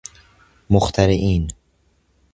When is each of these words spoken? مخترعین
مخترعین 0.69 1.47